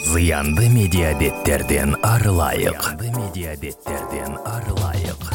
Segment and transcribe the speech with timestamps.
[0.00, 2.80] зиянды медиабеттерден арылайық.
[2.80, 5.28] Зиянды медиабеттерден арылайық.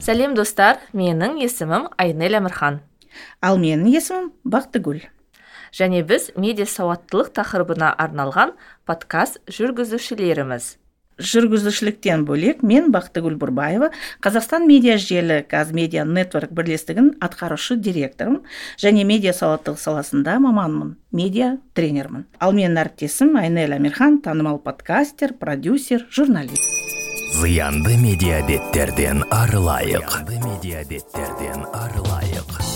[0.00, 0.78] Сәлем достар.
[0.94, 2.80] Менің есімім айнель әмірхан.
[3.42, 5.02] Ал менің есімім бақтыгүл.
[5.74, 8.54] Және біз медиа сауаттылық тақырыбына арналған
[8.86, 10.76] подкаст жүргізушілеріміз.
[11.18, 13.90] Жүргізушіліктен бөлек мен бақтыгүл бұрбаева
[14.24, 18.44] қазақстан медиа желі қазмедиа нетворк бірлестігінің атқарушы директорымын
[18.80, 22.26] және медиа сауаттылық саласында маманмын медиа тренермін.
[22.40, 26.88] Ал менің әріптесім айнель амирхан танымал подкастер продюсер журналист.
[27.38, 30.16] Зиянды медиабеттерден арылайық.
[30.30, 32.67] Медиабеттерден арылайық.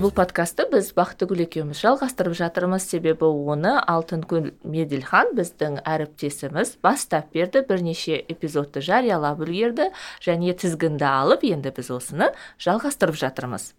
[0.00, 2.86] Бұл подкастты біз бақтыгүл екеуміз жалғастырып жатырмыз.
[2.88, 9.90] Себебі оны алтынгүл меделхан біздің әріптесіміз бастап берді бірнеше эпизодты жариялап үлгерді
[10.24, 12.30] және тізгінді алып енді біз осыны
[12.64, 13.74] жалғастырып жатырмыз.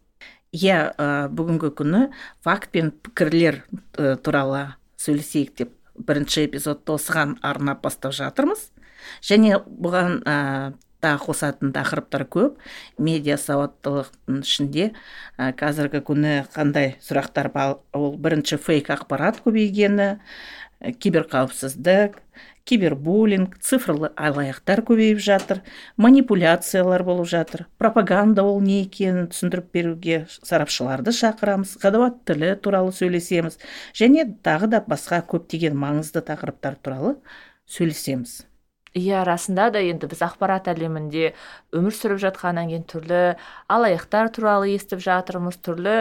[0.54, 0.94] Иә
[1.34, 2.04] бүгінгі күні
[2.46, 3.64] факт пен пікірлер
[4.22, 8.70] туралы сөйлесейік деп бірінші эпизодты осыған арнап бастап жатырмыз.
[9.26, 10.22] Және бұған
[11.04, 12.58] тағы қосатын тақырыптар көп.
[13.02, 14.92] Медиа сауаттылықтың ішінде
[15.38, 20.16] ә, қазіргі күні қандай сұрақтар бар ол бірінші фейк ақпарат көбейгені
[20.82, 22.18] киберқауіпсіздік
[22.66, 25.62] кибербуллинг цифрлы алаяқтар көбейіп жатыр
[25.98, 27.66] манипуляциялар болып жатыр.
[27.82, 31.76] Пропаганда ол не екенін түсіндіріп беруге сарапшыларды шақырамыз.
[31.82, 33.58] Ғадауат тілі туралы сөйлесеміз.
[33.98, 37.18] Және тағы да басқа көптеген маңызды тақырыптар туралы
[37.66, 38.42] сөйлесеміз.
[38.98, 41.32] Иә расында да енді біз ақпарат әлемінде
[41.72, 43.22] өмір сүріп жатқаннан кейін түрлі
[43.72, 45.96] алаяқтар туралы естіп жатырмыз түрлі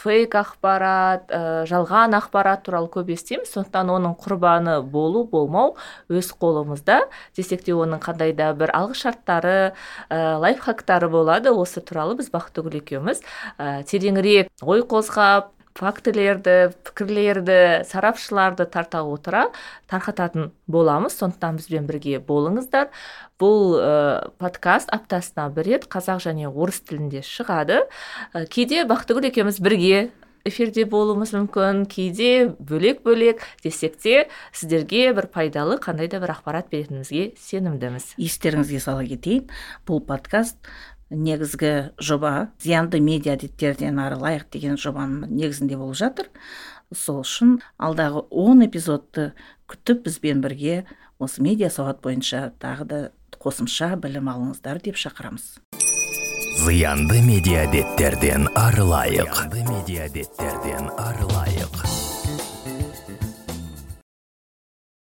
[0.00, 3.50] фейк ақпарат ә, жалған ақпарат туралы көп естиміз.
[3.50, 5.74] Сондықтан оның құрбаны болу болмау
[6.08, 7.02] өз қолымызда.
[7.36, 9.56] Десек те оның қандай да бір алғышарттары
[10.08, 11.50] ә, лайфхактары болады.
[11.50, 13.24] Осы туралы біз бақытгүл екеуміз
[13.58, 15.50] ә, тереңірек ой қозғап
[15.80, 19.48] фактілерді пікірлерді сарапшыларды тарта отыра
[19.90, 21.16] тарқататын боламыз.
[21.16, 22.90] Сондықтан бізбен бірге болыңыздар.
[23.40, 27.86] Бұл ә, подкаст аптасына бір рет қазақ және орыс тілінде шығады.
[28.34, 30.10] Ә, кейде бақтыгүл екеуміз бірге
[30.48, 36.70] эфирде болуымыз мүмкін кейде бөлек бөлек десек те сіздерге бір пайдалы қандай да бір ақпарат
[36.72, 38.14] беретінімізге сенімдіміз.
[38.20, 39.50] Естеріңізге сала кетейін
[39.88, 40.56] бұл подкаст
[41.10, 46.30] негізгі жоба зиянды медиа әдеттерден арылайық деген жобаның негізінде болып жатыр.
[46.94, 49.30] Сол үшін алдағы 10 эпизодты
[49.70, 50.84] күтіп бізбен бірге
[51.18, 53.00] осы медиа сауат бойынша тағы да
[53.40, 55.58] қосымша білім алыңыздар деп шақырамыз.
[56.60, 61.80] Зиянды медиабеттерден арылайық зиянды медиабеттерден арылайық